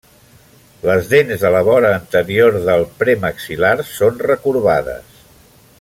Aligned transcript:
Les 0.89 1.09
dents 1.11 1.43
de 1.43 1.51
la 1.55 1.61
vora 1.67 1.91
anterior 1.97 2.59
del 2.71 2.85
premaxil·lar 3.03 3.75
són 3.91 4.19
recorbades. 4.31 5.25